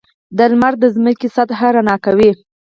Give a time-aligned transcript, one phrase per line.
[0.51, 2.31] •لمر د ځمکې سطحه رڼا کوي.